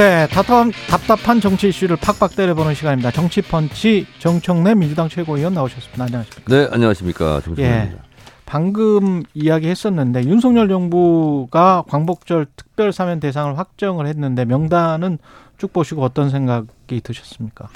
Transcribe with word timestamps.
네, 0.00 0.26
답답한, 0.28 0.72
답답한 0.88 1.40
정치 1.42 1.68
이슈를 1.68 1.96
팍팍 1.96 2.34
때려보는 2.34 2.72
시간입니다. 2.72 3.10
정치펀치 3.10 4.06
정청래 4.18 4.74
민주당 4.74 5.10
최고위원 5.10 5.52
나오셨습니다. 5.52 6.04
안녕하십니까? 6.04 6.56
네, 6.56 6.68
안녕하십니까. 6.72 7.40
정청래입니다. 7.42 7.96
예. 7.96 8.00
방금 8.46 9.22
이야기했었는데 9.34 10.24
윤석열 10.24 10.68
정부가 10.68 11.84
광복절 11.86 12.46
특별 12.56 12.94
사면 12.94 13.20
대상을 13.20 13.58
확정을 13.58 14.06
했는데 14.06 14.46
명단은 14.46 15.18
쭉 15.58 15.70
보시고 15.70 16.02
어떤 16.02 16.30
생각이 16.30 17.02
드셨습니까? 17.02 17.68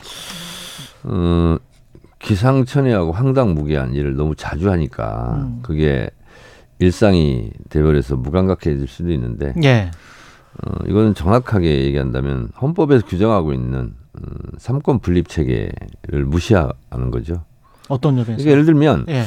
어, 1.03 1.59
기상천외하고 2.21 3.13
황당무계한 3.13 3.93
일을 3.93 4.17
너무 4.17 4.35
자주 4.35 4.71
하니까 4.71 5.43
음. 5.43 5.59
그게 5.61 6.09
일상이 6.79 7.51
돼버려서 7.69 8.17
무감각해질 8.17 8.89
수도 8.89 9.13
있는데 9.13 9.53
예. 9.63 9.91
어, 10.63 10.71
이거는 10.87 11.15
정확하게 11.15 11.83
얘기한다면 11.85 12.51
헌법에서 12.61 13.05
규정하고 13.07 13.53
있는 13.53 13.95
음, 14.17 14.29
삼권 14.59 15.01
분립 15.01 15.29
체계를 15.29 16.25
무시하는 16.27 17.11
거죠. 17.11 17.43
어떤 17.89 18.15
점에서? 18.15 18.33
그러니까 18.33 18.51
예를 18.51 18.65
들면 18.65 19.07
예. 19.09 19.25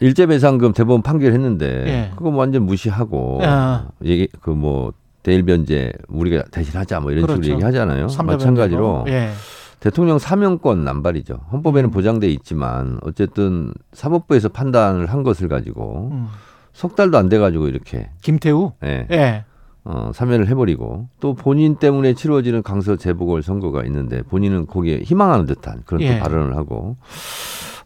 일제배상금 0.00 0.72
대법원 0.72 1.02
판결했는데 1.02 1.66
예. 1.86 2.10
그거 2.16 2.30
뭐 2.30 2.40
완전 2.40 2.64
무시하고 2.64 3.40
아. 3.42 3.88
얘기 4.04 4.26
그 4.40 4.50
뭐 4.50 4.92
대일변제 5.22 5.92
우리가 6.08 6.44
대신하자 6.50 7.00
뭐 7.00 7.12
이런 7.12 7.24
그렇죠. 7.26 7.42
식으로 7.42 7.56
얘기하잖아요. 7.56 8.06
마찬가지로. 8.24 9.04
예. 9.08 9.30
대통령 9.78 10.18
사면권 10.18 10.82
남발이죠. 10.84 11.40
헌법에는 11.52 11.88
음. 11.88 11.90
보장돼 11.90 12.28
있지만 12.30 12.98
어쨌든 13.02 13.72
사법부에서 13.92 14.48
판단을 14.48 15.06
한 15.06 15.22
것을 15.22 15.48
가지고 15.48 16.08
음. 16.12 16.26
석 16.72 16.96
달도 16.96 17.18
안 17.18 17.28
돼 17.28 17.38
가지고 17.38 17.68
이렇게 17.68 18.08
김태우. 18.22 18.72
예, 18.84 19.06
예. 19.10 19.44
어, 19.84 20.10
사면을 20.14 20.48
해버리고 20.48 21.08
또 21.20 21.34
본인 21.34 21.76
때문에 21.76 22.14
치러지는 22.14 22.62
강서 22.62 22.96
재보궐 22.96 23.42
선거가 23.42 23.84
있는데 23.84 24.22
본인은 24.22 24.66
거기에 24.66 25.00
희망하는 25.00 25.46
듯한 25.46 25.82
그런 25.86 26.02
예. 26.02 26.14
또 26.14 26.22
발언을 26.22 26.56
하고 26.56 26.96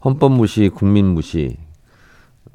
헌법 0.05 0.33
무시, 0.33 0.69
국민 0.69 1.07
무시, 1.07 1.57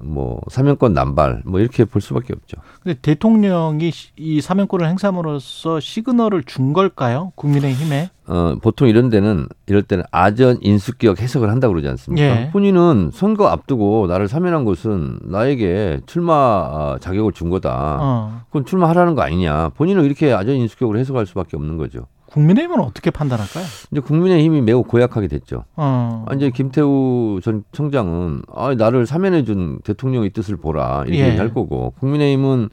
뭐 0.02 0.40
사면권 0.50 0.94
남발 0.94 1.42
뭐 1.46 1.60
이렇게 1.60 1.86
볼 1.86 2.02
수밖에 2.02 2.34
없죠. 2.34 2.58
근데 2.82 2.98
대통령이 3.02 3.92
시- 3.92 4.10
이 4.18 4.42
사면권을 4.42 4.88
행사함으로써 4.88 5.80
시그널을 5.80 6.44
준 6.44 6.74
걸까요? 6.74 7.32
국민의힘에? 7.36 8.10
어, 8.28 8.56
보통 8.62 8.88
이런 8.88 9.10
데는 9.10 9.48
이럴 9.68 9.82
때는 9.84 10.04
아전 10.12 10.58
인수격 10.62 11.20
해석을 11.20 11.50
한다고 11.50 11.74
그러지 11.74 11.88
않습니까? 11.90 12.24
예. 12.26 12.50
본인은 12.52 13.10
선거 13.14 13.48
앞두고 13.48 14.08
나를 14.08 14.28
사면한 14.28 14.66
것은 14.66 15.20
나에게 15.24 16.02
출마 16.06 16.34
아, 16.36 16.98
자격을 17.02 17.34
준 17.34 17.50
거다. 17.50 17.98
어. 18.00 18.42
그건 18.48 18.66
출마하라는 18.66 19.16
거 19.16 19.22
아니냐. 19.24 19.70
본인은 19.76 20.06
이렇게 20.06 20.32
아전 20.32 20.56
인수격으로 20.56 21.00
해석할 21.00 21.26
수밖에 21.26 21.58
없는 21.58 21.78
거죠. 21.78 22.06
국민의힘은 22.32 22.80
어떻게 22.80 23.10
판단할까요? 23.12 23.66
이제 23.92 24.02
국민의힘이 24.02 24.62
매우 24.62 24.84
고약하게 24.84 25.28
됐죠. 25.28 25.66
어. 25.76 26.26
아, 26.28 26.34
이제 26.36 26.52
김태우 26.52 27.40
전 27.44 27.64
청장은 27.72 28.44
아, 28.54 28.74
나를 28.76 29.06
사면해 29.06 29.44
준 29.44 29.80
대통령의 29.84 30.30
뜻을 30.32 30.58
보라 30.58 31.04
이렇게 31.08 31.24
예. 31.24 31.28
얘기할 31.30 31.54
거고 31.54 31.92
국민의힘은 32.00 32.70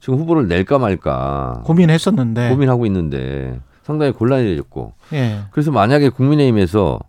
지금 0.00 0.18
후보를 0.18 0.48
낼까 0.48 0.78
말까 0.78 1.62
고민했었는데. 1.64 2.50
고민하고 2.50 2.86
있는데 2.86 3.60
상당히 3.90 4.12
곤란해졌고 4.12 4.92
예. 5.14 5.40
그래서 5.50 5.72
만약에 5.72 6.10
국민의힘에서 6.10 7.00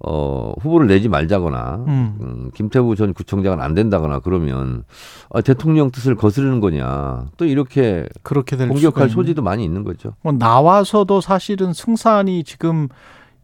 어, 0.00 0.52
후보를 0.60 0.86
내지 0.86 1.08
말자거나 1.08 1.84
음. 1.88 2.18
음, 2.20 2.50
김태우 2.54 2.94
전 2.94 3.14
구청장은 3.14 3.62
안 3.62 3.72
된다거나 3.72 4.18
그러면 4.20 4.84
아, 5.30 5.40
대통령 5.40 5.90
뜻을 5.90 6.14
거스르는 6.14 6.60
거냐 6.60 7.28
또 7.38 7.46
이렇게 7.46 8.06
그렇게 8.22 8.54
공격할. 8.56 9.08
소지도 9.08 9.40
많이 9.40 9.64
있는 9.64 9.82
거죠. 9.82 10.12
뭐 10.20 10.34
나와서도 10.34 11.22
사실은 11.22 11.72
승산이 11.72 12.44
지금 12.44 12.88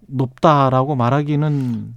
높다라고 0.07 0.95
말하기는 0.95 1.95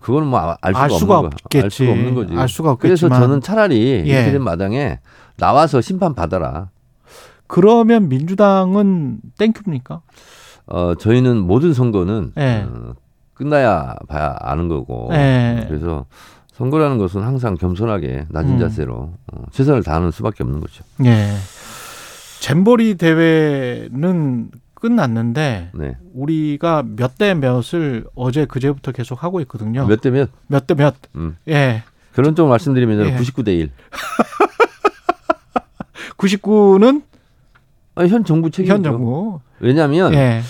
그거는 0.00 0.28
뭐알 0.28 0.56
수가, 0.62 0.80
알 0.80 0.90
수가 0.90 1.18
없는 1.18 1.30
거, 1.30 1.36
없겠지. 1.42 1.64
알 1.64 1.70
수가 1.70 1.90
없는 1.90 2.14
거지. 2.14 2.34
알 2.36 2.48
수가 2.48 2.76
그래서 2.76 3.06
없겠지만 3.06 3.20
저는 3.20 3.40
차라리 3.40 3.84
예. 3.84 3.96
이렇게 3.98 4.30
된 4.30 4.42
마당에 4.44 5.00
나와서 5.38 5.80
심판 5.80 6.14
받아라. 6.14 6.68
그러면 7.46 8.08
민주당은 8.08 9.18
thank 9.38 9.57
you입니까? 9.57 10.00
어, 10.66 10.94
저희는 10.96 11.38
모든 11.42 11.72
선거는 11.72 12.32
예. 12.38 12.66
어, 12.68 12.94
끝나야 13.34 13.94
봐야 14.08 14.36
아는 14.40 14.68
거고. 14.68 15.10
예. 15.12 15.64
그래서 15.68 16.06
선거라는 16.54 16.98
것은 16.98 17.22
항상 17.22 17.54
겸손하게 17.54 18.26
낮은 18.30 18.52
음. 18.54 18.58
자세로 18.58 18.94
어, 19.32 19.42
최선을 19.52 19.82
다하는 19.82 20.10
수밖에 20.10 20.42
없는 20.42 20.60
거죠. 20.60 20.84
예. 21.04 21.34
잼버리 22.40 22.94
대회는 22.96 24.50
끝났는데 24.74 25.70
네. 25.74 25.96
우리가 26.14 26.82
몇 26.96 27.16
대 27.18 27.34
몇을 27.34 28.06
어제 28.14 28.44
그제부터 28.46 28.92
계속 28.92 29.22
하고 29.24 29.40
있거든요. 29.40 29.86
몇 29.86 30.00
대 30.00 30.10
몇? 30.10 30.30
몇 30.46 30.66
대 30.66 30.74
몇. 30.74 30.94
음. 31.16 31.36
예. 31.48 31.82
결론적으로 32.14 32.50
말씀드리면 32.50 33.06
예. 33.06 33.16
99대 33.16 33.48
1. 33.48 33.70
99는 36.16 37.02
아니, 37.96 38.08
현 38.08 38.24
정부 38.24 38.50
책임이죠. 38.50 38.74
현 38.74 38.82
정부. 38.82 39.40
왜냐하면 39.58 40.14
예. 40.14 40.42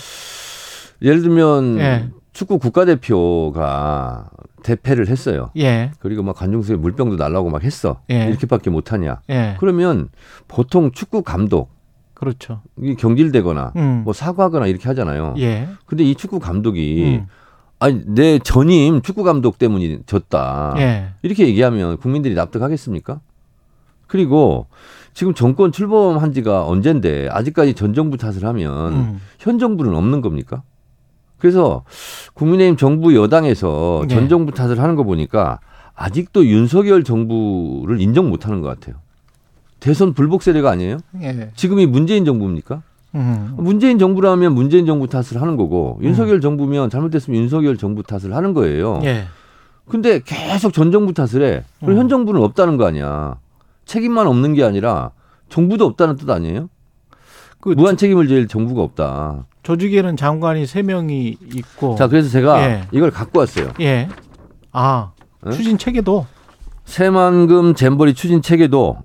예를 1.01 1.21
들면 1.21 1.79
예. 1.79 2.09
축구 2.33 2.59
국가대표가 2.59 4.29
대패를 4.63 5.07
했어요. 5.07 5.49
예. 5.57 5.91
그리고 5.99 6.23
막 6.23 6.35
관중석에 6.35 6.77
물병도 6.77 7.15
날라고 7.15 7.49
막 7.49 7.63
했어. 7.63 8.01
예. 8.11 8.27
이렇게밖에 8.27 8.69
못하냐. 8.69 9.21
예. 9.29 9.55
그러면 9.59 10.09
보통 10.47 10.91
축구 10.91 11.23
감독 11.23 11.69
그렇죠. 12.13 12.61
이 12.81 12.95
경질되거나 12.95 13.73
음. 13.75 14.01
뭐 14.03 14.11
사과하거나 14.11 14.67
이렇게 14.67 14.87
하잖아요. 14.89 15.35
예. 15.37 15.67
근데 15.85 16.03
이 16.03 16.15
축구 16.15 16.39
감독이 16.39 17.19
음. 17.21 17.27
아니 17.79 18.01
내 18.05 18.39
전임 18.39 19.01
축구 19.01 19.23
감독 19.23 19.57
때문이 19.57 19.99
졌다. 20.05 20.75
예. 20.79 21.09
이렇게 21.21 21.47
얘기하면 21.47 21.97
국민들이 21.97 22.33
납득하겠습니까? 22.33 23.21
그리고 24.07 24.67
지금 25.17 25.33
정권 25.33 25.71
출범한 25.71 26.31
지가 26.31 26.67
언젠데 26.67 27.29
아직까지 27.31 27.73
전 27.73 27.95
정부 27.95 28.17
탓을 28.17 28.45
하면 28.45 28.93
음. 28.93 29.21
현 29.39 29.57
정부는 29.57 29.95
없는 29.95 30.21
겁니까? 30.21 30.61
그래서 31.39 31.83
국민의힘 32.35 32.77
정부 32.77 33.15
여당에서 33.15 34.03
네. 34.07 34.13
전 34.13 34.29
정부 34.29 34.51
탓을 34.51 34.79
하는 34.79 34.95
거 34.95 35.01
보니까 35.01 35.59
아직도 35.95 36.45
윤석열 36.45 37.03
정부를 37.03 37.99
인정 37.99 38.29
못 38.29 38.45
하는 38.45 38.61
것 38.61 38.67
같아요. 38.67 38.97
대선 39.79 40.13
불복 40.13 40.43
세례가 40.43 40.69
아니에요? 40.69 40.99
예. 41.23 41.49
지금이 41.55 41.87
문재인 41.87 42.23
정부입니까? 42.23 42.83
음. 43.15 43.55
문재인 43.57 43.97
정부라면 43.97 44.53
문재인 44.53 44.85
정부 44.85 45.07
탓을 45.07 45.41
하는 45.41 45.57
거고 45.57 45.97
윤석열 46.03 46.41
정부면 46.41 46.91
잘못됐으면 46.91 47.41
윤석열 47.41 47.77
정부 47.77 48.03
탓을 48.03 48.35
하는 48.35 48.53
거예요. 48.53 49.01
예. 49.03 49.23
근데 49.89 50.21
계속 50.23 50.73
전 50.73 50.91
정부 50.91 51.15
탓을 51.15 51.41
해. 51.41 51.63
그럼 51.79 51.95
음. 51.95 52.01
현 52.01 52.07
정부는 52.07 52.39
없다는 52.43 52.77
거 52.77 52.85
아니야. 52.85 53.37
책임만 53.87 54.27
없는 54.27 54.53
게 54.53 54.63
아니라 54.63 55.11
정부도 55.49 55.85
없다는 55.85 56.17
뜻 56.17 56.29
아니에요? 56.29 56.69
그 57.59 57.69
무한 57.69 57.97
책임을 57.97 58.27
질 58.27 58.47
정부가 58.47 58.83
없다. 58.83 59.47
조직에는 59.63 60.15
장관이 60.15 60.67
세 60.67 60.83
명이 60.83 61.37
있고. 61.55 61.95
자, 61.95 62.07
그래서 62.07 62.29
제가 62.29 62.61
예. 62.63 62.83
이걸 62.91 63.09
갖고 63.11 63.39
왔어요. 63.39 63.71
예. 63.79 64.07
아 64.71 65.11
응? 65.45 65.51
추진 65.51 65.77
체계도. 65.77 66.27
새만금 66.85 67.75
잼버리 67.75 68.13
추진 68.13 68.41
체계도 68.41 68.97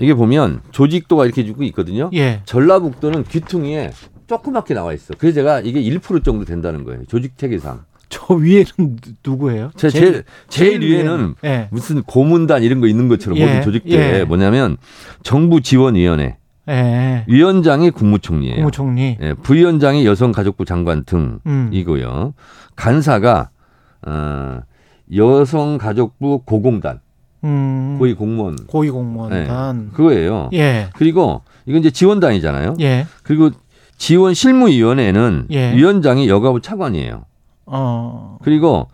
이게 0.00 0.14
보면 0.14 0.60
조직도가 0.70 1.24
이렇게 1.24 1.44
주고 1.44 1.62
있거든요. 1.64 2.10
예. 2.14 2.42
전라북도는 2.46 3.24
귀퉁이에 3.24 3.92
조그맣게 4.26 4.74
나와 4.74 4.92
있어. 4.92 5.14
그래서 5.18 5.36
제가 5.36 5.60
이게 5.60 5.80
1% 5.80 6.24
정도 6.24 6.44
된다는 6.44 6.84
거예요. 6.84 7.04
조직 7.06 7.36
체계상. 7.36 7.84
저 8.08 8.34
위에는 8.34 8.98
누구예요? 9.24 9.70
제, 9.76 9.90
제일, 9.90 10.24
제일 10.48 10.80
위에는 10.80 11.34
예. 11.44 11.68
무슨 11.70 12.02
고문단 12.02 12.62
이런 12.62 12.80
거 12.80 12.86
있는 12.86 13.08
것처럼 13.08 13.38
예, 13.38 13.46
모든 13.46 13.62
조직대에 13.62 14.20
예. 14.20 14.24
뭐냐면 14.24 14.76
정부지원위원회 15.22 16.36
예. 16.68 17.24
위원장이 17.26 17.90
국무총리예요. 17.90 18.56
국무총리. 18.56 19.18
예, 19.20 19.34
부위원장이 19.34 20.06
여성가족부 20.06 20.64
장관 20.64 21.04
음. 21.14 21.68
등이고요. 21.70 22.34
간사가 22.76 23.50
어, 24.06 24.60
여성가족부 25.14 26.42
고공단 26.44 27.00
음. 27.44 27.96
고위 27.98 28.14
공무원 28.14 28.56
고위 28.66 28.90
공무원단. 28.90 29.90
그거예요. 29.92 30.50
예. 30.54 30.88
그리고 30.94 31.42
이건 31.66 31.80
이제 31.80 31.90
지원단이잖아요. 31.90 32.76
예. 32.80 33.06
그리고 33.22 33.50
지원 33.96 34.32
실무위원회는 34.34 35.48
예. 35.50 35.74
위원장이 35.74 36.28
여가부 36.28 36.60
차관이에요. 36.60 37.24
어. 37.70 38.38
그리고 38.42 38.88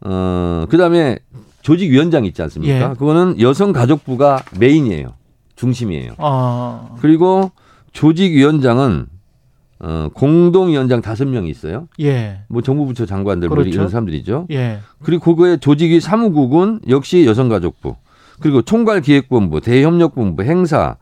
어 0.00 0.66
그다음에 0.68 1.18
조직위원장 1.62 2.24
있지 2.24 2.40
않습니까? 2.42 2.90
예. 2.90 2.94
그거는 2.94 3.40
여성가족부가 3.40 4.42
메인이에요. 4.58 5.14
중심이에요. 5.56 6.12
어. 6.18 6.96
그리고 7.00 7.50
조직위원장은 7.92 9.06
어 9.80 10.08
공동위원장 10.14 11.00
다섯 11.00 11.26
명이 11.26 11.50
있어요. 11.50 11.88
예. 12.00 12.42
뭐 12.48 12.62
정부부처 12.62 13.06
장관들 13.06 13.48
뭐 13.48 13.56
그렇죠. 13.56 13.70
이런 13.70 13.88
사람들이죠. 13.88 14.46
예. 14.50 14.78
그리고 15.02 15.24
그거의 15.24 15.58
조직위 15.58 16.00
사무국은 16.00 16.80
역시 16.88 17.26
여성가족부. 17.26 17.96
그리고 18.40 18.62
총괄기획본부, 18.62 19.60
대협력본부, 19.60 20.44
행사, 20.44 20.96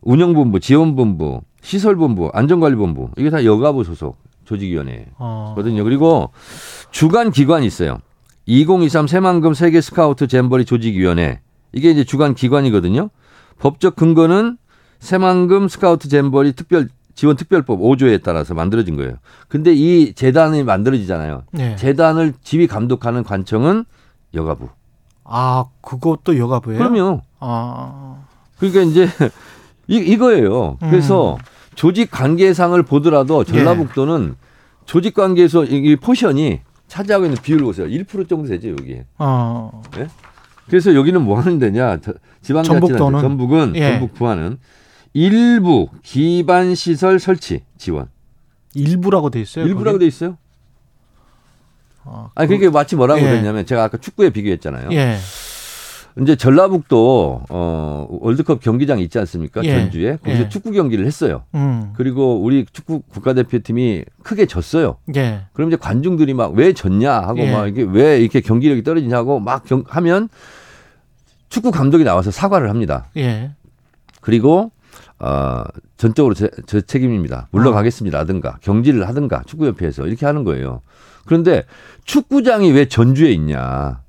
운영본부, 0.00 0.60
지원본부, 0.60 1.42
시설본부, 1.60 2.30
안전관리본부 2.32 3.10
이게 3.18 3.30
다 3.30 3.44
여가부 3.44 3.84
소속 3.84 4.16
조직위원회거든요. 4.44 5.80
어. 5.80 5.84
그리고 5.84 6.30
주간 6.90 7.30
기관이 7.30 7.66
있어요. 7.66 7.98
2023 8.46 9.06
새만금 9.06 9.54
세계 9.54 9.80
스카우트 9.80 10.26
잼버리 10.26 10.64
조직위원회 10.64 11.40
이게 11.72 11.90
이제 11.90 12.04
주간 12.04 12.34
기관이거든요. 12.34 13.10
법적 13.60 13.96
근거는 13.96 14.58
새만금 14.98 15.68
스카우트 15.68 16.08
잼버리 16.08 16.52
특별 16.52 16.88
지원 17.14 17.36
특별법 17.36 17.80
5조에 17.80 18.22
따라서 18.22 18.54
만들어진 18.54 18.96
거예요. 18.96 19.14
근데 19.48 19.72
이 19.74 20.14
재단이 20.14 20.64
만들어지잖아요. 20.64 21.44
예. 21.58 21.76
재단을 21.76 22.32
지휘 22.42 22.66
감독하는 22.66 23.22
관청은 23.22 23.84
여가부. 24.34 24.68
아, 25.24 25.66
그것도 25.82 26.38
여가부예요? 26.38 26.78
그럼요. 26.78 27.20
아. 27.40 28.24
그러니까 28.58 28.82
이제 28.82 29.08
이, 29.88 29.96
이거예요. 29.96 30.78
그래서 30.80 31.34
음. 31.34 31.38
조직 31.74 32.10
관계상을 32.10 32.80
보더라도 32.82 33.44
전라북도는 33.44 34.34
조직 34.84 35.14
관계에서 35.14 35.64
이, 35.64 35.76
이 35.76 35.96
포션이 35.96 36.60
차지하고 36.88 37.24
있는 37.24 37.40
비율을 37.40 37.64
보세요. 37.64 37.86
1% 37.86 38.28
정도 38.28 38.48
되죠, 38.48 38.70
여기에. 38.70 39.06
어. 39.18 39.82
그래서 40.68 40.94
여기는 40.94 41.20
뭐 41.22 41.38
하는 41.40 41.58
데냐? 41.58 41.98
저- 42.00 42.12
지방자치단체? 42.42 42.98
전북은 42.98 43.72
예. 43.76 43.92
전북 43.92 44.14
부하는 44.14 44.58
일부 45.14 45.88
기반 46.02 46.74
시설 46.74 47.18
설치 47.18 47.62
지원. 47.78 48.08
일부라고 48.74 49.30
돼 49.30 49.40
있어요. 49.40 49.64
일부라고 49.66 49.94
거기? 49.96 50.04
돼 50.04 50.06
있어요. 50.08 50.36
아, 52.04 52.30
아니 52.34 52.48
그게 52.48 52.68
마치 52.68 52.96
뭐라고 52.96 53.20
예. 53.20 53.24
그랬냐면 53.24 53.64
제가 53.64 53.84
아까 53.84 53.96
축구에 53.96 54.30
비교했잖아요. 54.30 54.88
예. 54.92 55.18
이제 56.20 56.36
전라북도 56.36 57.42
어 57.48 58.06
월드컵 58.10 58.60
경기장 58.60 58.98
있지 59.00 59.18
않습니까? 59.18 59.62
예. 59.64 59.70
전주에 59.80 60.16
거기서 60.22 60.42
예. 60.44 60.48
축구 60.50 60.70
경기를 60.72 61.06
했어요. 61.06 61.44
음. 61.54 61.92
그리고 61.96 62.40
우리 62.42 62.66
축구 62.70 63.00
국가대표팀이 63.00 64.04
크게 64.22 64.44
졌어요. 64.46 64.96
예. 65.16 65.46
그럼 65.54 65.70
이제 65.70 65.76
관중들이 65.76 66.34
막 66.34 66.52
왜 66.52 66.74
졌냐 66.74 67.10
하고 67.12 67.38
예. 67.40 67.50
막 67.52 67.66
이게 67.66 67.82
왜 67.82 68.20
이렇게 68.20 68.40
경기력이 68.42 68.82
떨어지냐고 68.82 69.40
막 69.40 69.64
경- 69.64 69.84
하면 69.88 70.28
축구 71.48 71.70
감독이 71.70 72.04
나와서 72.04 72.30
사과를 72.30 72.68
합니다. 72.68 73.06
예. 73.16 73.52
그리고 74.20 74.70
어 75.18 75.62
전적으로 75.96 76.34
제, 76.34 76.50
제 76.66 76.82
책임입니다. 76.82 77.48
물러가겠습니다. 77.52 78.18
하든가 78.18 78.58
경질을 78.60 79.08
하든가 79.08 79.44
축구협회에서 79.46 80.06
이렇게 80.06 80.26
하는 80.26 80.44
거예요. 80.44 80.82
그런데 81.24 81.64
축구장이 82.04 82.70
왜 82.72 82.86
전주에 82.86 83.30
있냐? 83.30 84.01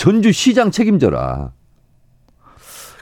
전주시장 0.00 0.70
책임져라. 0.70 1.52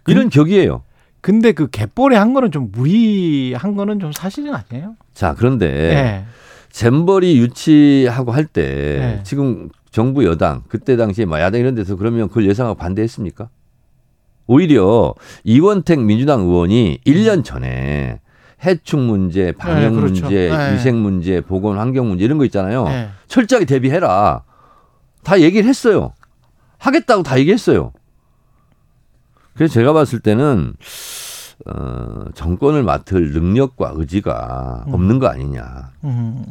이런 0.08 0.30
격이에요. 0.30 0.82
근데 1.20 1.52
그 1.52 1.70
갯벌에 1.70 2.16
한 2.16 2.34
거는 2.34 2.50
좀 2.50 2.72
무리한 2.72 3.76
거는 3.76 4.00
좀 4.00 4.10
사실은 4.10 4.52
아니에요? 4.52 4.96
자 5.14 5.34
그런데 5.38 5.66
예. 5.68 6.24
잼버리 6.70 7.38
유치하고 7.38 8.32
할때 8.32 8.62
네. 8.62 9.20
지금 9.22 9.68
정부 9.92 10.24
여당 10.24 10.64
그때 10.68 10.96
당시에 10.96 11.24
막 11.24 11.40
야당 11.40 11.60
이런 11.60 11.76
데서 11.76 11.94
그러면 11.94 12.26
그걸 12.26 12.46
예상하고 12.46 12.76
반대했습니까? 12.76 13.48
오히려 14.48 15.14
이원택 15.44 16.00
민주당 16.00 16.40
의원이 16.40 17.00
1년 17.06 17.44
전에 17.44 18.20
해충 18.64 19.06
문제, 19.06 19.52
방역 19.52 19.92
네, 19.92 20.00
그렇죠. 20.00 20.22
문제, 20.22 20.48
네. 20.48 20.74
위생 20.74 21.00
문제, 21.00 21.40
보건 21.42 21.78
환경 21.78 22.08
문제 22.08 22.24
이런 22.24 22.38
거 22.38 22.44
있잖아요. 22.46 22.86
예. 22.88 23.08
철저하게 23.28 23.66
대비해라. 23.66 24.42
다 25.22 25.40
얘기를 25.40 25.68
했어요. 25.68 26.12
하겠다고 26.78 27.22
다 27.22 27.38
얘기했어요. 27.38 27.92
그래서 29.54 29.74
제가 29.74 29.92
봤을 29.92 30.20
때는 30.20 30.74
어, 31.66 32.24
정권을 32.34 32.82
맡을 32.84 33.32
능력과 33.32 33.92
의지가 33.96 34.84
음. 34.86 34.94
없는 34.94 35.18
거 35.18 35.26
아니냐. 35.26 35.90
음. 36.04 36.44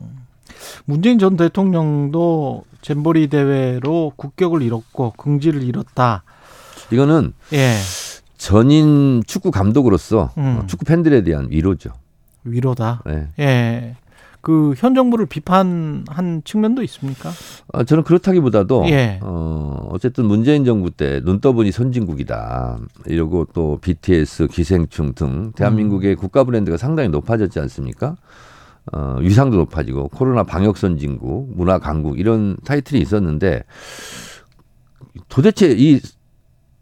문재인 0.85 1.17
전 1.17 1.37
대통령도 1.37 2.65
잼버리 2.81 3.27
대회로 3.27 4.13
국격을 4.15 4.61
잃었고 4.61 5.13
긍지를 5.17 5.63
잃었다. 5.63 6.23
이거는 6.91 7.33
예. 7.53 7.75
전인 8.37 9.23
축구 9.25 9.51
감독으로서 9.51 10.31
음. 10.37 10.59
어, 10.63 10.67
축구 10.67 10.85
팬들에 10.85 11.23
대한 11.23 11.47
위로죠. 11.49 11.91
위로다. 12.43 13.01
네. 13.05 13.27
예. 13.39 13.95
그 14.41 14.73
현 14.77 14.95
정부를 14.95 15.25
비판한 15.25 16.41
측면도 16.45 16.81
있습니까? 16.83 17.31
어, 17.73 17.83
저는 17.83 18.03
그렇다기보다도 18.03 18.85
예. 18.89 19.19
어, 19.21 19.87
어쨌든 19.91 20.25
문재인 20.25 20.63
정부 20.63 20.89
때 20.91 21.21
눈 21.21 21.39
떠보니 21.41 21.71
선진국이다. 21.71 22.79
이러고 23.07 23.47
또 23.53 23.77
BTS, 23.81 24.47
기생충 24.47 25.13
등 25.13 25.51
대한민국의 25.55 26.11
음. 26.11 26.15
국가 26.15 26.43
브랜드가 26.43 26.77
상당히 26.77 27.09
높아졌지 27.09 27.59
않습니까? 27.59 28.15
어, 28.93 29.17
위상도 29.19 29.57
높아지고 29.57 30.07
코로나 30.09 30.43
방역 30.43 30.77
선진국, 30.77 31.57
문화 31.57 31.77
강국 31.77 32.19
이런 32.19 32.55
타이틀이 32.63 33.01
있었는데 33.01 33.63
도대체 35.27 35.75
이 35.77 35.99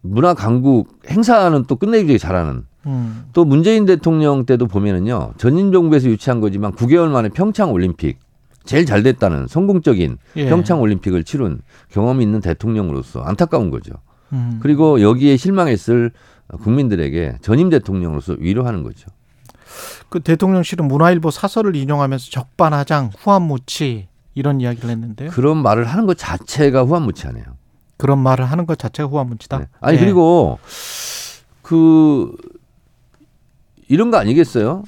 문화 0.01 0.35
강국 0.35 0.99
행사는 1.09 1.63
또 1.67 1.75
끝내주기 1.77 2.19
잘하는 2.19 2.65
음. 2.85 3.25
또 3.33 3.43
문재인 3.43 3.85
대통령 3.85 4.45
때도 4.45 4.67
보면은요 4.67 5.33
전인 5.37 5.71
정부에서 5.71 6.07
유치한 6.09 6.41
거지만 6.41 6.73
9개월 6.73 7.09
만에 7.09 7.29
평창 7.29 7.71
올림픽 7.71 8.19
제일 8.65 8.85
잘 8.85 9.03
됐다는 9.03 9.47
성공적인 9.47 10.17
예. 10.37 10.49
평창 10.49 10.81
올림픽을 10.81 11.23
치룬 11.23 11.61
경험이 11.89 12.23
있는 12.23 12.41
대통령으로서 12.41 13.21
안타까운 13.21 13.69
거죠. 13.69 13.93
음. 14.33 14.59
그리고 14.61 15.01
여기에 15.01 15.37
실망했을 15.37 16.11
국민들에게 16.61 17.37
전임 17.41 17.69
대통령으로서 17.69 18.35
위로하는 18.39 18.83
거죠. 18.83 19.09
그 20.09 20.19
대통령실은 20.19 20.87
문화일보 20.87 21.31
사설을 21.31 21.75
인용하면서 21.75 22.29
적반하장, 22.31 23.11
후한무치 23.17 24.07
이런 24.33 24.61
이야기를 24.61 24.89
했는데요. 24.89 25.31
그런 25.31 25.57
말을 25.57 25.85
하는 25.85 26.05
것 26.05 26.17
자체가 26.17 26.83
후한무치하네요. 26.83 27.45
그런 27.97 28.19
말을 28.19 28.45
하는 28.45 28.65
것 28.65 28.77
자체가 28.77 29.09
후한무치다. 29.09 29.59
네. 29.59 29.65
아니 29.79 29.97
예. 29.97 30.01
그리고 30.01 30.59
그 31.61 32.35
이런 33.87 34.11
거 34.11 34.17
아니겠어요? 34.17 34.83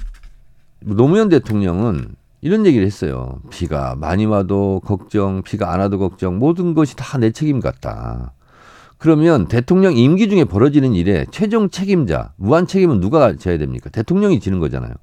노무현 0.81 1.29
대통령은 1.29 2.15
이런 2.41 2.65
얘기를 2.65 2.85
했어요. 2.85 3.39
비가 3.49 3.95
많이 3.95 4.25
와도 4.25 4.81
걱정, 4.85 5.41
비가 5.41 5.73
안 5.73 5.79
와도 5.79 5.97
걱정, 5.97 6.37
모든 6.37 6.73
것이 6.73 6.95
다 6.95 7.17
내 7.17 7.31
책임 7.31 7.59
같다. 7.59 8.33
그러면 8.99 9.47
대통령 9.47 9.95
임기 9.95 10.29
중에 10.29 10.43
벌어지는 10.45 10.93
일에 10.93 11.25
최종 11.31 11.69
책임자, 11.69 12.33
무한 12.35 12.65
책임은 12.67 12.99
누가 12.99 13.35
져야 13.35 13.57
됩니까? 13.57 13.89
대통령이 13.89 14.39
지는 14.39 14.59
거잖아요. 14.59 14.93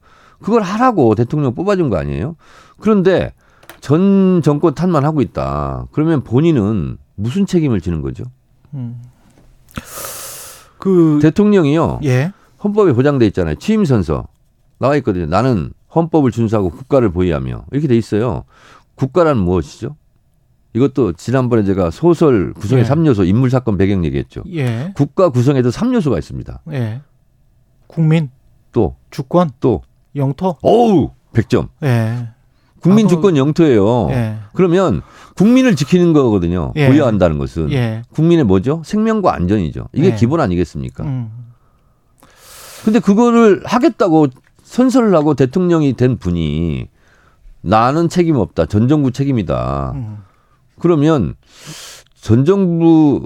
그걸 0.40 0.62
하라고 0.62 1.14
대통령 1.14 1.54
뽑아준 1.54 1.90
거 1.90 1.96
아니에요? 1.96 2.36
그런데 2.80 3.32
전 3.80 4.40
정권 4.42 4.74
탓만 4.74 5.04
하고 5.04 5.20
있다. 5.20 5.86
그러면 5.92 6.22
본인은 6.24 6.98
무슨 7.14 7.46
책임을 7.46 7.80
지는 7.80 8.00
거죠? 8.02 8.24
음. 8.74 9.00
그 10.78 11.18
대통령이요. 11.22 12.00
예. 12.04 12.32
헌법에 12.62 12.92
보장돼 12.92 13.26
있잖아요. 13.26 13.56
취임 13.56 13.84
선서 13.84 14.26
나와 14.78 14.96
있거든요. 14.96 15.26
나는 15.26 15.72
헌법을 15.94 16.30
준수하고 16.30 16.70
국가를 16.70 17.10
보위하며 17.12 17.66
이렇게 17.72 17.88
돼 17.88 17.96
있어요. 17.96 18.44
국가란 18.96 19.38
무엇이죠? 19.38 19.96
이것도 20.74 21.12
지난번에 21.12 21.62
제가 21.64 21.90
소설 21.90 22.52
구성의 22.54 22.82
예. 22.82 22.84
삼 22.86 23.04
3요소 23.04 23.26
인물 23.28 23.48
사건 23.50 23.76
배경 23.78 24.04
얘기했죠. 24.04 24.42
예. 24.52 24.92
국가 24.96 25.28
구성에도 25.28 25.70
3요소가 25.70 26.18
있습니다. 26.18 26.62
예. 26.72 27.00
국민, 27.86 28.30
또 28.72 28.96
주권, 29.10 29.50
또 29.60 29.82
영토. 30.16 30.56
어우 30.62 31.10
100점. 31.32 31.68
예. 31.84 32.28
국민 32.80 33.06
나도- 33.06 33.10
주권 33.10 33.36
영토예요. 33.36 34.10
예. 34.10 34.36
그러면 34.52 35.00
국민을 35.36 35.76
지키는 35.76 36.12
거거든요. 36.12 36.72
예. 36.76 36.88
보여한다는 36.88 37.38
것은 37.38 37.70
예. 37.72 38.02
국민의 38.12 38.44
뭐죠? 38.44 38.82
생명과 38.84 39.32
안전이죠. 39.32 39.88
이게 39.92 40.08
예. 40.08 40.14
기본 40.16 40.40
아니겠습니까? 40.40 41.04
음. 41.04 41.30
근데 42.84 42.98
그거를 42.98 43.62
하겠다고 43.64 44.26
선서를 44.74 45.14
하고 45.14 45.34
대통령이 45.34 45.92
된 45.92 46.18
분이 46.18 46.88
나는 47.60 48.08
책임 48.08 48.36
없다. 48.36 48.66
전 48.66 48.88
정부 48.88 49.12
책임이다. 49.12 49.92
음. 49.94 50.18
그러면 50.80 51.34
전 52.16 52.44
정부 52.44 53.24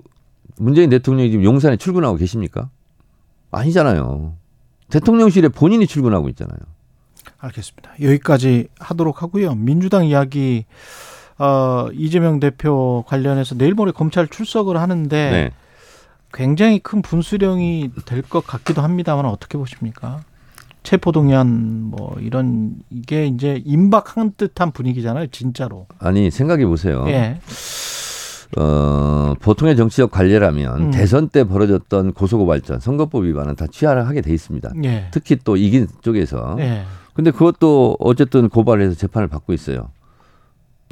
문재인 0.59 0.91
대통령이 0.91 1.31
지금 1.31 1.45
용산에 1.45 1.79
출근하고 1.79 2.17
계십니까? 2.17 2.69
아니잖아요. 3.51 4.35
대통령실에 4.91 5.49
본인이 5.49 5.87
출근하고 5.87 6.29
있잖아요. 6.31 6.59
알겠습니다. 7.39 7.93
여기까지 8.03 8.69
하도록 8.79 9.23
하고요. 9.23 9.55
민주당 9.55 10.05
이야기 10.05 10.67
어, 11.39 11.89
이재명 11.95 12.41
대표 12.41 13.05
관련해서 13.07 13.55
내일 13.55 13.73
모레 13.73 13.93
검찰 13.93 14.29
출석을 14.29 14.77
하는데 14.79 15.31
네. 15.31 15.51
굉장히 16.35 16.79
큰 16.79 17.01
분수령이 17.01 17.91
될 18.05 18.23
것 18.23 18.47
같기도 18.47 18.83
합니다만 18.83 19.25
어떻게 19.25 19.57
보십니까? 19.57 20.21
체포동의안 20.83 21.83
뭐 21.85 22.17
이런 22.21 22.77
이게 22.91 23.27
이제 23.27 23.63
임박한 23.65 24.35
듯한 24.37 24.73
분위기잖아요, 24.73 25.29
진짜로. 25.29 25.87
아니 25.99 26.31
생각해 26.31 26.67
보세요. 26.67 27.05
예. 27.09 27.41
어, 28.57 29.35
보통의 29.41 29.77
정치적 29.77 30.11
관례라면 30.11 30.81
음. 30.81 30.91
대선 30.91 31.29
때 31.29 31.45
벌어졌던 31.45 32.13
고소고발전, 32.13 32.81
선거법 32.81 33.25
위반은 33.25 33.57
다 33.57 33.67
취하를 33.71 34.07
하게 34.07 34.23
돼 34.23 34.33
있습니다. 34.33 34.73
예. 34.85 35.09
특히 35.11 35.37
또 35.45 35.57
이긴 35.57 35.87
쪽에서. 36.01 36.57
예. 36.61 36.85
근데 37.13 37.31
그것도 37.31 37.97
어쨌든 38.01 38.49
고발을 38.49 38.85
해서 38.85 38.95
재판을 38.95 39.29
받고 39.29 39.53
있어요. 39.53 39.91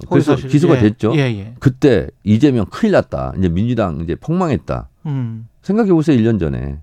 그래서 0.08 0.32
거기서 0.32 0.48
기소가 0.48 0.76
예. 0.76 0.80
됐죠. 0.80 1.12
예, 1.14 1.20
예. 1.20 1.54
그때 1.58 2.08
이재명 2.24 2.66
큰일 2.66 2.92
났다. 2.92 3.32
이제 3.38 3.48
민주당 3.48 4.00
이제 4.02 4.14
폭망했다. 4.14 4.88
음. 5.06 5.48
생각해 5.62 5.92
보세요. 5.92 6.18
1년 6.18 6.38
전에. 6.38 6.80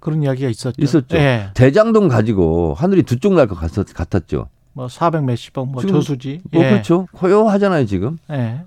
그런 0.00 0.22
이야기가 0.22 0.48
있었죠. 0.48 0.82
있었죠. 0.82 1.16
예. 1.16 1.50
대장동 1.54 2.08
가지고 2.08 2.74
하늘이 2.74 3.02
두 3.02 3.16
쪽 3.18 3.34
날 3.34 3.46
것 3.46 3.54
같았죠. 3.56 4.48
뭐 4.72 4.88
400 4.88 5.24
몇십억 5.24 5.68
뭐 5.70 5.82
저수지. 5.84 6.40
뭐 6.50 6.64
예. 6.64 6.70
그렇죠. 6.70 7.06
고요하잖아요, 7.12 7.86
지금. 7.86 8.18
예. 8.30 8.62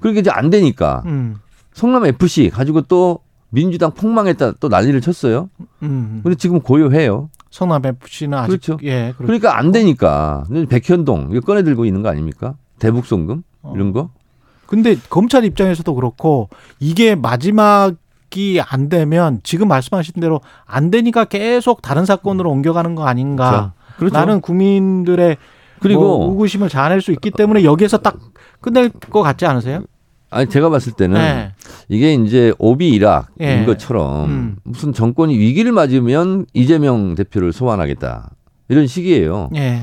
그렇게 0.00 0.20
이제 0.20 0.30
안 0.30 0.50
되니까 0.50 1.02
음. 1.06 1.36
성남 1.72 2.06
FC 2.06 2.50
가지고 2.50 2.82
또 2.82 3.20
민주당 3.50 3.92
폭망했다 3.92 4.52
또 4.60 4.68
난리를 4.68 5.00
쳤어요. 5.00 5.48
음. 5.82 6.20
근데 6.22 6.36
지금 6.36 6.60
고요해요. 6.60 7.30
성남 7.50 7.84
FC는 7.84 8.36
아직 8.36 8.48
그렇죠. 8.48 8.78
예, 8.82 9.14
그렇 9.16 9.26
그러니까 9.26 9.58
안 9.58 9.72
되니까 9.72 10.44
백현동 10.68 11.28
이거 11.32 11.40
꺼내 11.40 11.62
들고 11.62 11.84
있는 11.86 12.02
거 12.02 12.08
아닙니까? 12.10 12.54
대북송금 12.78 13.42
이런 13.74 13.92
거. 13.92 14.10
근데 14.66 14.96
검찰 15.08 15.44
입장에서도 15.44 15.94
그렇고 15.94 16.50
이게 16.78 17.14
마지막 17.14 17.94
이안 18.36 18.88
되면 18.88 19.40
지금 19.42 19.68
말씀하신 19.68 20.20
대로 20.20 20.40
안 20.66 20.90
되니까 20.90 21.24
계속 21.24 21.82
다른 21.82 22.04
사건으로 22.04 22.50
옮겨가는 22.50 22.94
거 22.94 23.06
아닌가. 23.06 23.72
그렇죠. 23.96 24.16
나는 24.16 24.40
국민들의 24.40 25.36
그리고 25.80 26.18
뭐 26.18 26.30
의구심을 26.30 26.68
자아낼 26.68 27.00
수 27.00 27.12
있기 27.12 27.30
때문에 27.30 27.64
여기에서 27.64 27.98
딱 27.98 28.18
끝낼 28.60 28.90
것 28.90 29.22
같지 29.22 29.46
않으세요? 29.46 29.84
아니 30.30 30.48
제가 30.48 30.68
봤을 30.68 30.92
때는 30.92 31.14
네. 31.14 31.52
이게 31.88 32.14
이제 32.14 32.52
오비이락인 32.58 33.28
예. 33.40 33.64
것처럼 33.64 34.24
음. 34.26 34.56
무슨 34.62 34.92
정권이 34.92 35.38
위기를 35.38 35.72
맞으면 35.72 36.44
이재명 36.52 37.14
대표를 37.14 37.52
소환하겠다 37.52 38.30
이런 38.68 38.86
식이에요. 38.86 39.50
예. 39.56 39.80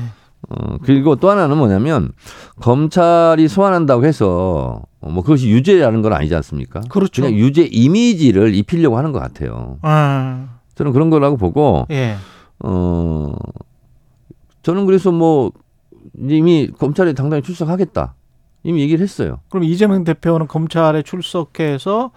어, 0.48 0.76
그리고 0.82 1.16
또 1.16 1.30
하나는 1.30 1.56
뭐냐면 1.56 2.12
검찰이 2.60 3.48
소환한다고 3.48 4.04
해서 4.04 4.82
어, 4.84 4.95
뭐 5.10 5.22
그것이 5.22 5.48
유죄라는 5.50 6.02
건 6.02 6.12
아니지 6.12 6.34
않습니까? 6.34 6.80
그렇죠. 6.88 7.22
그냥 7.22 7.38
유죄 7.38 7.62
이미지를 7.62 8.54
입히려고 8.54 8.98
하는 8.98 9.12
것 9.12 9.18
같아요. 9.20 9.78
아, 9.82 10.58
저는 10.74 10.92
그런 10.92 11.10
거라고 11.10 11.36
보고 11.36 11.86
예. 11.90 12.16
어 12.60 13.32
저는 14.62 14.86
그래서 14.86 15.12
뭐 15.12 15.52
이미 16.18 16.68
검찰에 16.78 17.12
당당히 17.12 17.42
출석하겠다 17.42 18.14
이미 18.62 18.80
얘기를 18.80 19.02
했어요. 19.02 19.40
그럼 19.48 19.64
이재명 19.64 20.04
대표는 20.04 20.46
검찰에 20.48 21.02
출석해서 21.02 22.10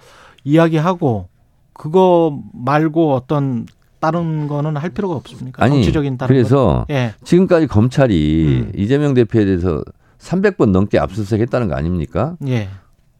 이야기하고 0.44 1.28
그거 1.74 2.40
말고 2.54 3.14
어떤 3.14 3.66
다른 4.00 4.48
거는 4.48 4.78
할 4.78 4.90
필요가 4.92 5.16
없습니까? 5.16 5.64
아니 5.64 5.76
정치적인 5.76 6.18
다른 6.18 6.34
그래서 6.36 6.86
거. 6.88 6.94
예. 6.94 7.14
지금까지 7.24 7.68
검찰이 7.68 8.46
음. 8.68 8.72
이재명 8.76 9.14
대표에 9.14 9.46
대해서 9.46 9.84
300번 10.20 10.72
넘게 10.72 11.00
압수수색했다는 11.00 11.68
거 11.70 11.76
아닙니까? 11.76 12.36
예. 12.48 12.70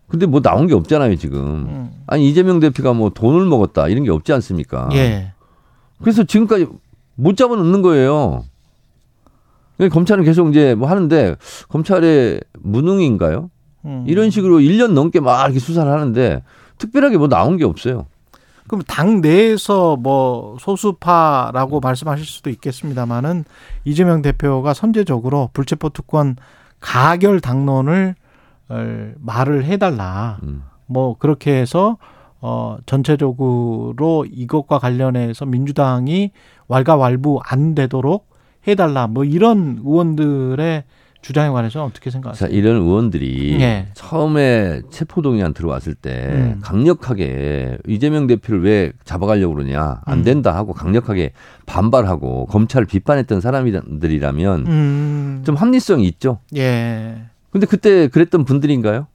근데 0.08 0.26
뭐 0.26 0.42
나온 0.42 0.68
게 0.68 0.74
없잖아요 0.74 1.16
지금. 1.16 1.40
음. 1.40 1.92
아니 2.08 2.30
이재명 2.30 2.60
대표가 2.60 2.94
뭐 2.94 3.10
돈을 3.10 3.46
먹었다 3.46 3.88
이런 3.88 4.04
게 4.04 4.12
없지 4.12 4.34
않습니까? 4.34 4.90
예. 4.94 5.34
그래서 6.02 6.24
지금까지 6.24 6.68
못 7.16 7.38
잡아놓는 7.38 7.82
거예요. 7.82 8.44
그러니까 9.78 9.94
검찰은 9.94 10.24
계속 10.24 10.50
이제 10.50 10.76
뭐 10.76 10.90
하는데 10.90 11.36
검찰의 11.70 12.42
무능인가요? 12.60 13.50
음. 13.86 14.04
이런 14.08 14.30
식으로 14.30 14.60
1년 14.60 14.92
넘게 14.94 15.20
막 15.20 15.44
이렇게 15.46 15.60
수사를 15.60 15.90
하는데 15.90 16.44
특별하게 16.78 17.18
뭐 17.18 17.28
나온 17.28 17.58
게 17.58 17.64
없어요. 17.64 18.08
그럼 18.68 18.84
당 18.88 19.22
내에서 19.22 19.96
뭐 19.96 20.58
소수파라고 20.60 21.80
말씀하실 21.80 22.26
수도 22.26 22.50
있겠습니다만은 22.52 23.46
이재명 23.84 24.22
대표가 24.22 24.74
선제적으로 24.74 25.50
불체포 25.54 25.90
특권 25.90 26.36
가결 26.80 27.40
당론을 27.40 28.16
어, 28.70 29.12
말을 29.20 29.66
해달라. 29.66 30.40
음. 30.44 30.64
뭐 30.86 31.18
그렇게 31.18 31.60
해서 31.60 31.98
어 32.42 32.78
전체적으로 32.86 34.26
이것과 34.32 34.80
관련해서 34.80 35.46
민주당이 35.46 36.32
왈가왈부 36.68 37.42
안 37.44 37.76
되도록 37.76 38.30
해달라. 38.68 39.08
뭐 39.08 39.24
이런 39.24 39.80
의원들의 39.84 40.84
주장에 41.22 41.50
관해서 41.50 41.84
어떻게 41.84 42.10
자, 42.10 42.14
생각하세요? 42.14 42.50
이런 42.50 42.78
의원들이 42.78 43.58
예. 43.60 43.88
처음에 43.94 44.82
체포동의안 44.90 45.54
들어왔을 45.54 45.94
때 45.94 46.28
음. 46.32 46.60
강력하게 46.62 47.78
이재명 47.88 48.26
대표를 48.28 48.64
왜 48.64 48.92
잡아가려고 49.04 49.56
그러냐 49.56 50.02
안 50.06 50.20
음. 50.20 50.24
된다 50.24 50.56
하고 50.56 50.74
강력하게 50.74 51.34
반발하고 51.66 52.46
검찰을 52.48 52.88
비판했던 52.88 53.42
사람들이라면 53.42 54.68
음. 54.68 55.42
좀 55.46 55.56
합리성이 55.56 56.08
있죠. 56.08 56.40
예. 56.56 57.18
근데 57.52 57.66
그때 57.68 58.08
그랬던 58.08 58.46
분들인가요? 58.46 59.08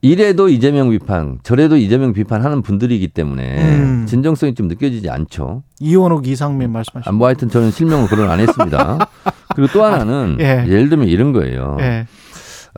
이래도 0.00 0.48
이재명 0.48 0.90
비판, 0.90 1.40
저래도 1.42 1.76
이재명 1.76 2.12
비판하는 2.12 2.62
분들이기 2.62 3.08
때문에 3.08 3.62
음. 3.62 4.06
진정성이 4.06 4.54
좀 4.54 4.68
느껴지지 4.68 5.10
않죠. 5.10 5.64
이원욱 5.80 6.28
이상민 6.28 6.70
말씀하신 6.70 7.08
아, 7.08 7.12
뭐 7.12 7.26
하여튼 7.26 7.48
저는 7.48 7.72
실명을 7.72 8.06
거론 8.06 8.30
안 8.30 8.38
했습니다. 8.38 8.98
그리고 9.54 9.72
또 9.72 9.84
하나는 9.84 10.36
예. 10.40 10.64
예를 10.66 10.88
들면 10.88 11.08
이런 11.08 11.32
거예요. 11.32 11.76
예. 11.80 12.06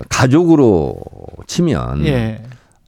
가족으로 0.09 0.97
치면 1.47 2.07
예. 2.07 2.43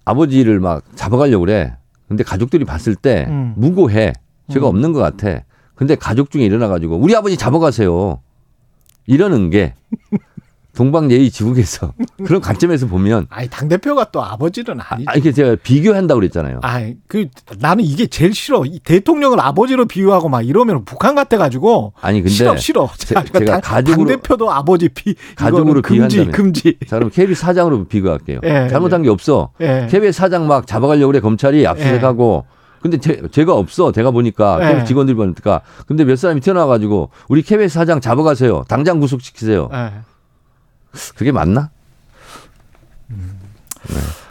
아버지를 0.04 0.60
막 0.60 0.84
잡아가려고 0.96 1.44
그래. 1.44 1.76
근데 2.08 2.24
가족들이 2.24 2.64
봤을 2.64 2.94
때 2.94 3.26
음. 3.28 3.54
무고해. 3.56 4.12
죄가 4.50 4.66
음. 4.66 4.76
없는 4.76 4.92
것 4.92 5.00
같아. 5.00 5.44
근데 5.74 5.94
가족 5.94 6.30
중에 6.30 6.44
일어나가지고 6.44 6.96
우리 6.96 7.14
아버지 7.16 7.36
잡아가세요. 7.36 8.20
이러는 9.06 9.50
게 9.50 9.74
동방예의 10.76 11.30
지국에서 11.30 11.92
그런 12.24 12.40
관점에서 12.40 12.86
보면 12.86 13.26
아니 13.28 13.48
당 13.48 13.68
대표가 13.68 14.10
또 14.10 14.22
아버지는 14.22 14.78
아니죠. 14.80 15.10
아, 15.10 15.14
이게 15.14 15.30
제가 15.32 15.56
비교한다고 15.62 16.18
그랬잖아요. 16.20 16.60
아이 16.62 16.96
그 17.06 17.26
나는 17.58 17.84
이게 17.84 18.06
제일 18.06 18.34
싫어. 18.34 18.64
이 18.64 18.78
대통령을 18.80 19.38
아버지로 19.40 19.84
비유하고 19.86 20.28
막 20.28 20.40
이러면 20.46 20.84
북한 20.84 21.14
같아 21.14 21.36
가지고 21.36 21.92
아니 22.00 22.20
근데 22.20 22.30
싫어 22.34 22.56
싫어. 22.56 22.88
제- 22.96 23.14
제가 23.32 23.60
당, 23.60 23.82
가족으로- 23.84 24.08
대표도 24.08 24.50
아버지 24.50 24.88
비 24.88 25.14
가족으로 25.36 25.82
금지 25.82 25.94
비유한다면. 26.16 26.32
금지. 26.32 26.78
자 26.88 26.96
그럼 26.96 27.10
KBS 27.10 27.40
사장으로 27.42 27.84
비교할게요. 27.84 28.40
예, 28.44 28.68
잘못한 28.70 29.02
게 29.02 29.10
없어. 29.10 29.50
예. 29.60 29.86
KBS 29.90 30.16
사장 30.18 30.46
막 30.46 30.66
잡아가려고 30.66 31.08
그래 31.12 31.20
검찰이 31.20 31.66
압수수색하고 31.66 32.46
근데 32.80 32.96
제, 32.98 33.20
제가 33.30 33.54
없어. 33.54 33.92
제가 33.92 34.10
보니까 34.10 34.58
예. 34.62 34.66
KBS 34.68 34.86
직원들이 34.86 35.16
보니까 35.16 35.60
근데 35.86 36.04
몇 36.04 36.16
사람이 36.16 36.40
튀어나와가지고 36.40 37.10
우리 37.28 37.42
KBS 37.42 37.74
사장 37.74 38.00
잡아가세요. 38.00 38.64
당장 38.68 39.00
구속시키세요. 39.00 39.68
예. 39.72 39.90
그게 41.16 41.32
맞나? 41.32 41.70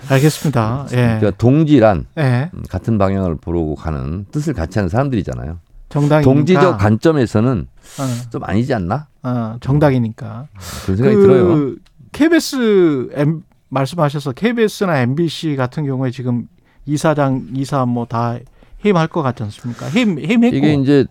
알겠습니다. 0.09 0.87
예. 0.91 0.95
그러니까 0.95 1.31
동지란 1.31 2.05
예. 2.17 2.49
음, 2.53 2.63
같은 2.69 2.97
방향을 2.97 3.35
보려고 3.37 3.75
가는 3.75 4.25
뜻을 4.31 4.53
같이 4.53 4.79
하는 4.79 4.89
사람들이잖아요. 4.89 5.59
정당이니까. 5.89 6.21
동지적 6.33 6.77
관점에서는 6.77 7.67
어, 7.99 8.29
좀 8.29 8.43
아니지 8.43 8.73
않나? 8.73 9.07
어, 9.23 9.57
정당이니까. 9.59 10.47
그런 10.83 10.97
생각이 10.97 11.15
들어요. 11.17 11.75
KBS 12.11 13.09
M, 13.13 13.43
말씀하셔서 13.69 14.31
KBS나 14.33 14.99
MBC 15.01 15.55
같은 15.55 15.85
경우에 15.85 16.11
지금 16.11 16.47
이사장 16.85 17.47
이사 17.53 17.85
뭐 17.85 18.05
다 18.05 18.37
해임할 18.83 19.07
것 19.07 19.21
같지 19.21 19.43
않습니까? 19.43 19.87
해임 19.87 20.19
해임했고. 20.19 20.55
이게 20.55 20.73
이제 20.73 21.05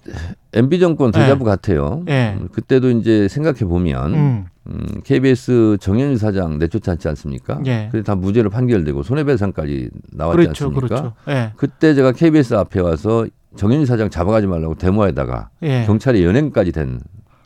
MB 0.52 0.80
정권 0.80 1.10
대자부 1.12 1.44
예. 1.44 1.50
같아요. 1.50 2.02
예. 2.08 2.36
음, 2.40 2.48
그때도 2.52 2.90
이제 2.90 3.28
생각해 3.28 3.60
보면 3.60 4.14
음. 4.14 4.46
음, 4.66 4.86
KBS 5.04 5.78
정현주 5.80 6.18
사장 6.18 6.58
내쫓았지 6.58 7.08
않습니까? 7.08 7.60
예. 7.66 7.88
그래서 7.90 8.04
다 8.04 8.14
무죄로 8.14 8.50
판결되고 8.50 9.02
손해배상까지 9.02 9.90
나왔지 10.12 10.36
그렇죠, 10.36 10.64
않습니까? 10.66 10.86
그렇죠. 10.86 11.12
예. 11.28 11.52
그때 11.56 11.94
제가 11.94 12.12
KBS 12.12 12.54
앞에 12.54 12.80
와서 12.80 13.26
정현주 13.56 13.86
사장 13.86 14.10
잡아가지 14.10 14.46
말라고 14.46 14.74
데모에다가 14.76 15.50
예. 15.62 15.84
경찰이 15.86 16.24
연행까지 16.24 16.72
된 16.72 17.00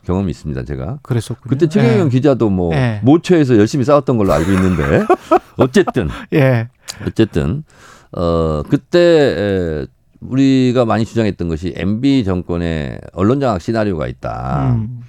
경험이 0.05 0.31
있습니다. 0.31 0.63
제가 0.63 0.99
그랬었군요. 1.01 1.49
그때 1.49 1.67
최경영 1.67 2.09
기자도 2.09 2.49
뭐 2.49 2.73
예. 2.75 2.99
모처에서 3.03 3.57
열심히 3.57 3.85
싸웠던 3.85 4.17
걸로 4.17 4.33
알고 4.33 4.51
있는데 4.51 4.83
어쨌든 5.57 6.09
예. 6.33 6.69
어쨌든 7.07 7.63
어 8.11 8.61
그때 8.69 8.99
에, 8.99 9.87
우리가 10.21 10.85
많이 10.85 11.05
주장했던 11.05 11.47
것이 11.47 11.73
MB 11.75 12.23
정권의 12.23 12.99
언론 13.13 13.39
장악 13.39 13.61
시나리오가 13.61 14.07
있다. 14.07 14.75
음. 14.75 15.01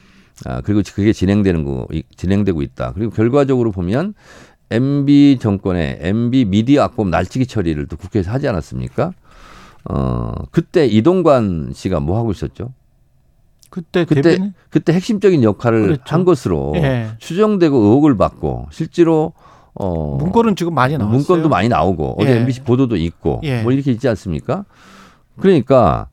아, 0.44 0.60
그리고 0.60 0.82
그게 0.94 1.12
진행되는 1.12 1.64
거 1.64 1.86
이- 1.92 2.02
진행되고 2.16 2.60
있다. 2.62 2.92
그리고 2.94 3.10
결과적으로 3.12 3.72
보면 3.72 4.14
MB 4.70 5.38
정권의 5.40 5.98
MB 6.00 6.44
미디어 6.46 6.82
악법 6.82 7.08
날치기 7.08 7.46
처리를 7.46 7.86
또 7.86 7.96
국회에서 7.96 8.30
하지 8.30 8.48
않았습니까? 8.48 9.12
어, 9.88 10.32
그때 10.50 10.86
이동관 10.86 11.70
씨가 11.75 12.00
뭐 12.00 12.18
하고 12.18 12.32
있었죠? 12.32 12.72
그때 13.70 14.04
그때 14.04 14.22
대변인 14.22 14.52
그때 14.70 14.92
핵심적인 14.92 15.42
역할을 15.42 15.82
그랬죠. 15.82 16.02
한 16.06 16.25
것으로 16.25 16.72
예. 16.76 17.08
추정되고 17.18 17.76
의혹을 17.76 18.16
받고 18.16 18.68
실제로 18.70 19.32
어 19.75 20.16
문건은 20.18 20.56
지금 20.56 20.72
많이 20.75 20.96
나왔어요. 20.96 21.16
문건도 21.18 21.48
많이 21.48 21.68
나오고 21.68 22.16
어제 22.18 22.30
예. 22.30 22.36
MBC 22.38 22.62
보도도 22.62 22.96
있고 22.96 23.40
예. 23.42 23.62
뭐 23.62 23.72
이렇게 23.72 23.90
있지 23.92 24.08
않습니까? 24.08 24.64
그러니까 25.38 26.09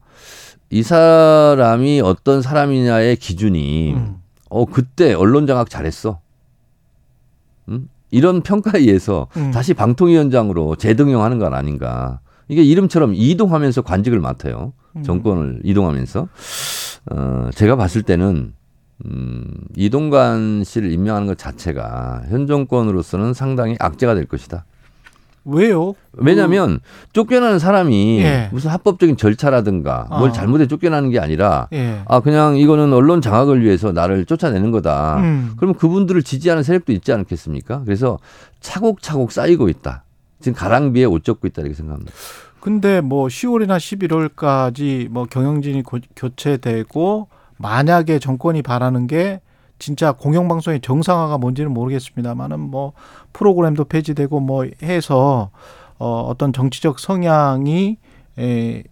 이 0.69 0.83
사람이 0.83 2.01
어떤 2.01 2.41
사람이냐의 2.41 3.15
기준이 3.17 3.93
음. 3.93 4.15
어 4.49 4.65
그때 4.65 5.13
언론 5.13 5.47
장악 5.47 5.69
잘했어. 5.69 6.19
음? 7.69 7.89
이런 8.11 8.41
평가에 8.41 8.81
의해서 8.81 9.27
음. 9.37 9.51
다시 9.51 9.73
방통위원장으로 9.73 10.75
재등용하는 10.75 11.39
건 11.39 11.53
아닌가. 11.53 12.19
이게 12.47 12.61
이름처럼 12.63 13.13
이동하면서 13.15 13.81
관직을 13.81 14.19
맡아요. 14.19 14.73
음. 14.95 15.03
정권을 15.03 15.61
이동하면서. 15.63 16.27
어, 17.11 17.49
제가 17.53 17.75
봤을 17.75 18.03
때는 18.03 18.53
음, 19.05 19.45
이동관 19.75 20.63
씨를 20.63 20.91
임명하는 20.91 21.27
것 21.27 21.37
자체가 21.37 22.23
현 22.29 22.47
정권으로서는 22.47 23.33
상당히 23.33 23.75
악재가 23.79 24.15
될 24.15 24.25
것이다. 24.25 24.65
왜요? 25.45 25.93
왜냐하면 26.13 26.79
쫓겨나는 27.11 27.59
사람이 27.59 28.19
예. 28.21 28.49
무슨 28.51 28.71
합법적인 28.71 29.17
절차라든가 29.17 30.07
뭘 30.09 30.29
아. 30.29 30.31
잘못해 30.31 30.67
쫓겨나는 30.67 31.09
게 31.09 31.19
아니라 31.19 31.67
예. 31.73 32.01
아 32.07 32.21
그냥 32.21 32.55
이거는 32.57 32.93
언론 32.93 33.19
장악을 33.21 33.61
위해서 33.63 33.91
나를 33.91 34.25
쫓아내는 34.25 34.71
거다. 34.71 35.17
음. 35.17 35.53
그러면 35.57 35.75
그분들을 35.75 36.23
지지하는 36.23 36.63
세력도 36.63 36.91
있지 36.93 37.11
않겠습니까? 37.11 37.81
그래서 37.83 38.19
차곡차곡 38.61 39.31
쌓이고 39.31 39.67
있다. 39.69 40.03
지금 40.39 40.55
가랑비에 40.55 41.05
옷 41.05 41.23
젖고 41.23 41.47
있다 41.47 41.61
이렇게 41.61 41.75
생각합니다. 41.75 42.11
근데 42.61 43.01
뭐 43.01 43.27
10월이나 43.27 43.77
11월까지 43.77 45.09
뭐 45.09 45.25
경영진이 45.25 45.83
고- 45.83 45.99
교체되고 46.15 47.27
만약에 47.57 48.19
정권이 48.19 48.61
바라는 48.61 49.07
게 49.07 49.41
진짜 49.79 50.11
공영방송의 50.13 50.81
정상화가 50.81 51.37
뭔지는 51.37 51.73
모르겠습니다만은 51.73 52.59
뭐 52.59 52.93
프로그램도 53.33 53.85
폐지되고 53.85 54.39
뭐 54.39 54.65
해서 54.81 55.49
어 55.99 56.21
어떤 56.21 56.53
정치적 56.53 56.99
성향이 56.99 57.97
에 58.39 58.83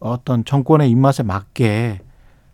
어떤 0.00 0.44
정권의 0.44 0.90
입맛에 0.90 1.22
맞게 1.22 2.00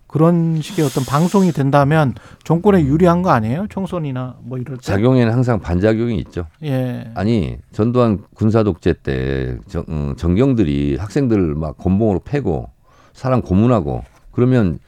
그런 0.07 0.61
식의 0.63 0.85
어떤 0.85 1.05
방송이 1.05 1.51
된다면 1.51 2.15
정권에 2.45 2.85
유리한 2.85 3.23
거 3.23 3.31
아니에요? 3.31 3.67
총선이나 3.69 4.37
뭐 4.43 4.59
이럴 4.59 4.77
때. 4.77 4.83
작용에는 4.85 5.33
항상 5.33 5.59
반작용이 5.59 6.17
있죠. 6.19 6.47
예. 6.63 7.11
아니 7.17 7.57
전두환 7.73 8.23
군사 8.35 8.63
독재 8.63 8.95
때 9.03 9.59
정, 9.67 9.85
음, 9.89 10.15
정경들이 10.17 10.99
학생들 11.01 11.57
막 11.57 11.77
곤봉으로 11.79 12.21
패고 12.21 12.71
사람 13.13 13.43
고문하고 13.43 14.05
그러면 14.31 14.79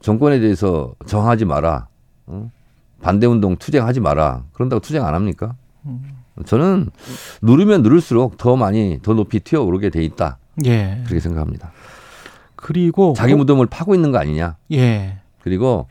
정권에 0.00 0.40
대해서 0.40 0.94
정하지 1.06 1.44
마라. 1.44 1.88
어? 2.26 2.50
반대 3.02 3.26
운동 3.26 3.56
투쟁하지 3.56 4.00
마라. 4.00 4.44
그런다고 4.52 4.80
투쟁 4.80 5.04
안 5.04 5.14
합니까? 5.14 5.54
저는 6.46 6.90
누르면 7.42 7.82
누를수록 7.82 8.36
더 8.38 8.56
많이 8.56 8.98
더 9.02 9.12
높이 9.14 9.40
튀어 9.40 9.62
오르게 9.62 9.90
돼 9.90 10.02
있다. 10.02 10.38
예. 10.64 11.02
그렇게 11.04 11.20
생각합니다. 11.20 11.72
그리고 12.56 13.12
자기 13.16 13.32
고- 13.34 13.38
무덤을 13.38 13.66
파고 13.66 13.94
있는 13.94 14.10
거 14.10 14.18
아니냐. 14.18 14.56
예. 14.72 15.18
그리고 15.42 15.86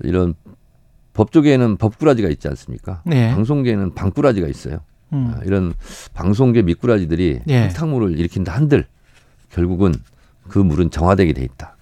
이런 0.00 0.34
법조계에는 1.12 1.76
법꾸라지가 1.76 2.28
있지 2.30 2.48
않습니까? 2.48 3.02
네. 3.04 3.30
방송계에는 3.34 3.94
방꾸라지가 3.94 4.46
있어요. 4.48 4.78
음. 5.12 5.34
아, 5.34 5.40
이런 5.44 5.74
방송계 6.14 6.62
미꾸라지들이 6.62 7.40
예. 7.48 7.66
흙탕물을 7.68 8.18
일으킨다 8.18 8.54
한들 8.54 8.86
결국은 9.50 9.94
그 10.48 10.58
물은 10.58 10.90
정화되게 10.90 11.32
돼 11.34 11.42
있다. 11.42 11.76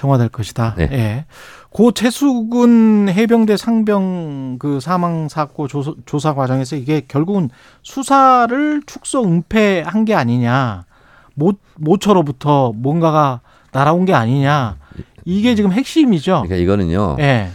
정화될 0.00 0.30
것이다. 0.30 0.74
네. 0.78 0.88
예. 0.92 1.24
고 1.68 1.92
최수근 1.92 3.10
해병대 3.10 3.58
상병 3.58 4.56
그 4.58 4.80
사망 4.80 5.28
사고 5.28 5.68
조사, 5.68 5.92
조사 6.06 6.34
과정에서 6.34 6.76
이게 6.76 7.02
결국은 7.06 7.50
수사를 7.82 8.82
축소 8.86 9.22
은폐한 9.22 10.06
게 10.06 10.14
아니냐. 10.14 10.86
모 11.34 11.52
모처로부터 11.76 12.72
뭔가가 12.74 13.42
날아온 13.72 14.06
게 14.06 14.14
아니냐. 14.14 14.78
이게 15.26 15.54
지금 15.54 15.70
핵심이죠. 15.70 16.44
그러니까 16.44 16.56
이거는요. 16.56 17.16
예. 17.20 17.50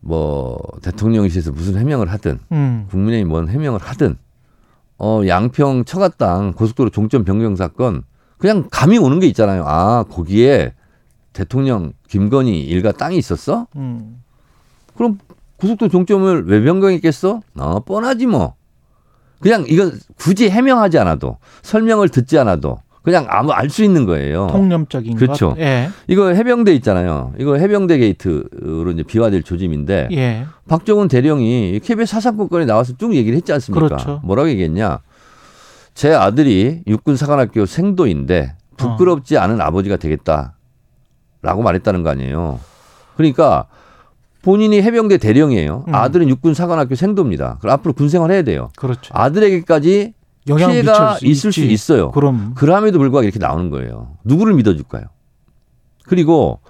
뭐 0.00 0.58
대통령실에서 0.82 1.50
무슨 1.52 1.78
해명을 1.78 2.12
하든 2.12 2.40
음. 2.52 2.86
국민의힘 2.90 3.28
뭔 3.28 3.48
해명을 3.48 3.80
하든 3.80 4.16
어 4.98 5.22
양평 5.26 5.84
처갓당 5.86 6.52
고속도로 6.52 6.90
종점 6.90 7.24
변경 7.24 7.56
사건 7.56 8.02
그냥 8.38 8.68
감이 8.70 8.98
오는 8.98 9.18
게 9.18 9.26
있잖아요. 9.26 9.64
아 9.66 10.04
거기에 10.10 10.74
대통령 11.32 11.92
김건희 12.08 12.60
일가 12.62 12.92
땅이 12.92 13.16
있었어? 13.16 13.66
음. 13.76 14.22
그럼 14.96 15.18
고속도로 15.56 15.90
종점을 15.90 16.46
왜 16.46 16.62
변경했겠어? 16.62 17.40
어, 17.58 17.80
뻔하지 17.80 18.26
뭐. 18.26 18.54
그냥 19.40 19.64
이건 19.68 19.98
굳이 20.16 20.50
해명하지 20.50 20.98
않아도 20.98 21.38
설명을 21.62 22.10
듣지 22.10 22.38
않아도 22.38 22.78
그냥 23.02 23.26
아무 23.30 23.52
알 23.52 23.70
수 23.70 23.82
있는 23.82 24.04
거예요. 24.04 24.48
통념적인 24.48 25.16
그렇죠. 25.16 25.50
것. 25.50 25.58
예. 25.58 25.88
이거 26.06 26.28
해병대 26.28 26.74
있잖아요. 26.74 27.32
이거 27.38 27.56
해병대 27.56 27.96
게이트로 27.96 28.90
이제 28.90 29.02
비화될 29.02 29.42
조짐인데 29.42 30.08
예. 30.12 30.46
박정훈 30.68 31.08
대령이 31.08 31.80
KBS 31.82 32.12
사상권 32.12 32.48
건에 32.50 32.66
나와서 32.66 32.92
쭉 32.98 33.14
얘기를 33.14 33.36
했지 33.36 33.52
않습니까? 33.54 33.86
그렇죠. 33.86 34.20
뭐라고 34.24 34.50
얘기했냐? 34.50 34.98
제 35.94 36.12
아들이 36.12 36.82
육군 36.86 37.16
사관학교 37.16 37.64
생도인데 37.64 38.54
부끄럽지 38.76 39.36
어. 39.36 39.40
않은 39.42 39.60
아버지가 39.62 39.96
되겠다 39.96 40.54
라고 41.42 41.62
말했다는 41.62 42.02
거 42.02 42.10
아니에요. 42.10 42.60
그러니까 43.16 43.66
본인이 44.42 44.80
해병대 44.82 45.18
대령이에요. 45.18 45.84
음. 45.88 45.94
아들은 45.94 46.28
육군 46.28 46.54
사관학교 46.54 46.94
생도입니다. 46.94 47.58
그럼 47.60 47.74
앞으로 47.74 47.92
군 47.92 48.08
생활 48.08 48.30
해야 48.30 48.42
돼요. 48.42 48.70
그렇죠. 48.76 49.12
아들에게까지 49.14 50.14
영향 50.48 50.70
피해가 50.70 51.16
수 51.16 51.26
있을 51.26 51.52
수 51.52 51.60
있지. 51.60 51.72
있어요. 51.72 52.10
그럼 52.12 52.54
그럼에도 52.54 52.98
불구하고 52.98 53.24
이렇게 53.24 53.38
나오는 53.38 53.70
거예요. 53.70 54.16
누구를 54.24 54.54
믿어줄까요? 54.54 55.04
그리고 56.06 56.60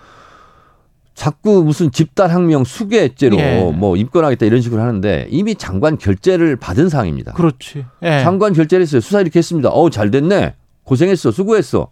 자꾸 1.14 1.62
무슨 1.62 1.90
집단 1.92 2.30
항명 2.30 2.64
수괴죄로 2.64 3.36
예. 3.38 3.70
뭐 3.74 3.96
입건하겠다 3.96 4.46
이런 4.46 4.60
식으로 4.60 4.80
하는데 4.80 5.26
이미 5.30 5.54
장관 5.54 5.98
결재를 5.98 6.56
받은 6.56 6.88
상황입니다. 6.88 7.32
그렇지. 7.32 7.84
예. 8.02 8.22
장관 8.22 8.52
결재를 8.52 8.82
했어요. 8.82 9.00
수사 9.00 9.20
이렇게 9.20 9.38
했습니다. 9.38 9.68
어우 9.68 9.90
잘 9.90 10.10
됐네. 10.10 10.54
고생했어. 10.84 11.30
수고했어. 11.30 11.90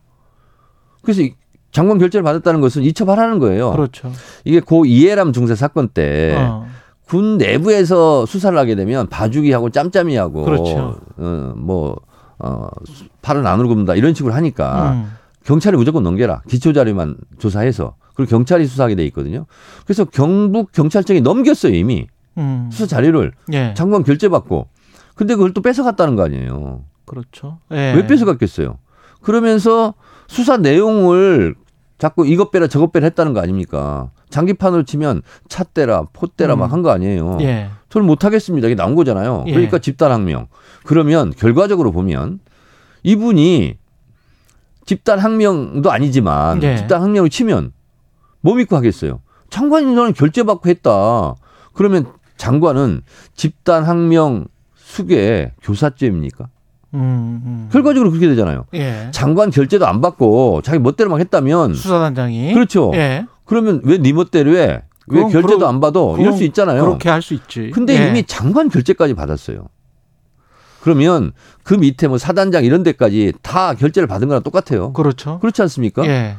그래서 1.03 1.23
이 1.23 1.35
장관 1.70 1.98
결재를 1.98 2.22
받았다는 2.22 2.61
것은 2.61 2.83
이첩하라는 2.83 3.38
거예요. 3.38 3.72
그렇죠. 3.72 4.12
이게 4.44 4.61
고 4.61 4.85
이해람 4.87 5.33
중사 5.33 5.54
사건 5.54 5.88
때 5.88 6.35
어. 6.38 6.66
군 7.07 7.38
내부에서 7.38 8.26
수사를 8.26 8.57
하게 8.57 8.74
되면 8.74 9.09
봐주기하고 9.09 9.70
짬짬이하고 9.70 10.44
그렇죠. 10.44 11.00
어, 11.16 11.52
뭐 11.57 11.96
어, 12.38 12.68
팔을 13.22 13.42
나누고 13.42 13.68
굽는다 13.68 13.94
이런 13.94 14.14
식으로 14.14 14.35
하니까 14.35 14.92
음. 14.92 15.12
경찰이 15.44 15.76
무조건 15.76 16.02
넘겨라 16.02 16.42
기초 16.48 16.72
자료만 16.72 17.16
조사해서 17.38 17.96
그리고 18.14 18.31
경찰이 18.31 18.66
수사하게 18.66 18.94
돼 18.94 19.04
있거든요. 19.07 19.46
그래서 19.85 20.04
경북 20.04 20.72
경찰청이 20.72 21.20
넘겼어요 21.22 21.74
이미 21.74 22.07
음. 22.37 22.68
수사 22.70 22.87
자료를 22.87 23.33
예. 23.52 23.74
장관 23.74 24.04
결재 24.04 24.28
받고 24.28 24.68
근데 25.14 25.35
그걸 25.35 25.52
또 25.52 25.62
뺏어갔다는 25.62 26.14
거 26.14 26.24
아니에요. 26.24 26.85
그렇죠. 27.07 27.59
예. 27.72 27.94
왜 27.94 28.07
뺏어갔겠어요? 28.07 28.78
그러면서 29.29 29.93
수사 30.27 30.57
내용을 30.57 31.55
자꾸 31.99 32.27
이것 32.27 32.51
빼라 32.51 32.67
저것 32.67 32.93
빼라 32.93 33.05
했다는 33.09 33.35
거 33.35 33.41
아닙니까? 33.41 34.11
장기판으로 34.31 34.85
치면 34.85 35.21
차 35.51 35.64
떼라 35.64 36.05
포 36.14 36.29
떼라 36.29 36.55
음. 36.55 36.61
막한 36.61 36.81
거 36.81 36.88
아니에요. 36.91 37.37
예. 37.43 37.69
저는 37.91 38.07
못 38.07 38.25
하겠습니다. 38.25 38.67
이게 38.69 38.75
나온 38.75 38.95
거잖아요. 38.95 39.45
예. 39.49 39.53
그러니까 39.53 39.81
집단 39.81 40.12
항명. 40.12 40.47
그러면 40.85 41.31
결과적으로 41.37 41.93
보면 41.93 42.41
이분이 43.03 43.77
집단 44.87 45.19
항명도 45.19 45.91
아니지만 45.91 46.62
예. 46.62 46.77
집단 46.79 47.03
항명을 47.03 47.29
치면 47.29 47.73
뭐 48.41 48.55
믿고 48.55 48.77
하겠어요? 48.77 49.21
장관이 49.51 49.95
너는 49.95 50.14
결재받고 50.14 50.71
했다. 50.71 51.35
그러면 51.75 52.07
장관은 52.38 53.03
집단 53.35 53.85
항명 53.85 54.47
수괴 54.75 55.53
교사죄입니까? 55.62 56.49
음, 56.94 57.42
음. 57.44 57.68
결과적으로 57.72 58.11
그렇게 58.11 58.29
되잖아요. 58.29 58.64
예. 58.74 59.09
장관 59.12 59.51
결재도 59.51 59.87
안 59.87 60.01
받고 60.01 60.62
자기 60.62 60.79
멋대로 60.79 61.11
막 61.11 61.20
했다면 61.20 61.74
수사단장이 61.74 62.55
그렇죠. 62.55 62.92
예. 62.94 63.27
그러면 63.44 63.81
왜 63.85 63.98
네 63.98 64.12
멋대로 64.12 64.57
해? 64.57 64.83
왜 65.11 65.20
결재도 65.22 65.59
그럼- 65.59 65.64
안 65.74 65.81
받아? 65.81 66.01
이럴 66.18 66.33
수 66.35 66.44
있잖아요. 66.44 66.85
그렇게 66.85 67.09
할 67.09 67.22
수 67.22 67.35
있지. 67.35 67.70
근데 67.74 67.94
예. 68.03 68.09
이미 68.09 68.22
장관 68.24 68.68
결재까지 68.68 69.14
받았어요. 69.14 69.68
그러면 70.81 71.33
그 71.62 71.74
밑에 71.74 72.09
뭐 72.09 72.18
사단장 72.18 72.64
이런 72.64 72.83
데까지 72.83 73.33
다 73.42 73.74
결재를 73.74 74.07
받은 74.07 74.29
거랑 74.29 74.42
똑같아요. 74.42 74.92
그렇죠. 74.92 75.38
그렇지 75.40 75.61
않습니까? 75.62 76.07
예. 76.07 76.37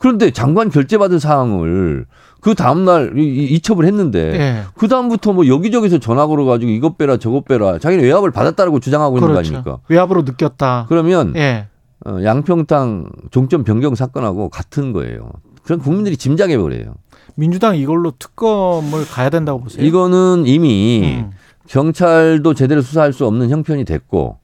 그런데 0.00 0.30
장관 0.30 0.70
결재받은 0.70 1.18
사항을 1.18 2.06
그 2.40 2.54
다음날 2.54 3.18
이- 3.18 3.44
이첩을 3.54 3.84
했는데 3.84 4.18
예. 4.40 4.62
그 4.74 4.88
다음부터 4.88 5.34
뭐 5.34 5.46
여기저기서 5.46 5.98
전화 5.98 6.26
걸어가지고 6.26 6.72
이것 6.72 6.96
빼라 6.96 7.18
저것 7.18 7.44
빼라 7.44 7.78
자기는 7.78 8.02
외압을 8.02 8.30
받았다라고 8.30 8.80
주장하고 8.80 9.18
있는 9.18 9.32
거 9.34 9.38
아닙니까? 9.38 9.62
그렇죠. 9.62 9.80
외압으로 9.88 10.22
느꼈다. 10.22 10.86
그러면 10.88 11.34
예. 11.36 11.66
어, 12.06 12.16
양평탕 12.24 13.10
종점 13.30 13.62
변경 13.62 13.94
사건하고 13.94 14.48
같은 14.48 14.94
거예요. 14.94 15.30
그럼 15.64 15.80
국민들이 15.80 16.16
짐작해 16.16 16.56
버려요. 16.56 16.94
민주당 17.34 17.76
이걸로 17.76 18.12
특검을 18.18 19.06
가야 19.06 19.28
된다고 19.28 19.60
보세요. 19.60 19.84
이거는 19.84 20.44
이미 20.46 21.18
음. 21.22 21.30
경찰도 21.68 22.54
제대로 22.54 22.80
수사할 22.80 23.12
수 23.12 23.26
없는 23.26 23.50
형편이 23.50 23.84
됐고 23.84 24.38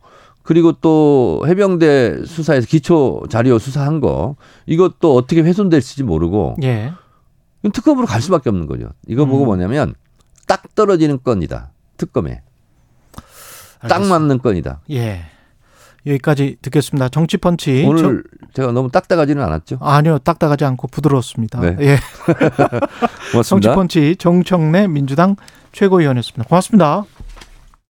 그리고 0.46 0.72
또 0.72 1.42
해병대 1.46 2.24
수사에서 2.24 2.66
기초 2.68 3.22
자료 3.28 3.58
수사한 3.58 4.00
거 4.00 4.36
이것도 4.66 5.14
어떻게 5.16 5.42
훼손될지 5.42 6.04
모르고 6.04 6.56
예. 6.62 6.92
이건 7.60 7.72
특검으로 7.72 8.06
갈 8.06 8.22
수밖에 8.22 8.48
없는 8.48 8.66
거죠. 8.66 8.90
이거 9.08 9.24
보고 9.26 9.44
음. 9.44 9.46
뭐냐면 9.46 9.94
딱 10.46 10.74
떨어지는 10.76 11.18
건이다. 11.22 11.72
특검에 11.96 12.42
딱 13.80 13.92
알겠습니다. 13.92 14.18
맞는 14.18 14.38
건이다. 14.38 14.80
예. 14.92 15.22
여기까지 16.06 16.58
듣겠습니다. 16.62 17.08
정치펀치. 17.08 17.84
오늘 17.84 18.22
제가 18.54 18.70
너무 18.70 18.88
딱딱하지는 18.88 19.42
않았죠. 19.42 19.78
저- 19.80 19.84
아니요, 19.84 20.18
딱딱하지 20.20 20.64
않고 20.64 20.86
부드러웠습니다. 20.86 21.60
네. 21.60 21.76
예. 21.80 21.98
정치펀치 23.42 24.14
정청래 24.16 24.86
민주당 24.86 25.34
최고위원이었습니다. 25.72 26.44
고맙습니다. 26.48 27.04